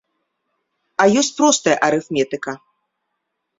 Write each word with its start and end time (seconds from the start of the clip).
А 1.03 1.07
ёсць 1.21 1.29
простая 1.43 1.77
арыфметыка. 1.89 2.51